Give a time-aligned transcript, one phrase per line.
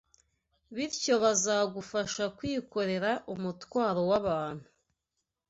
[0.75, 4.67] bityo bazagufasha kwikorera umutwaro w’aba bantu.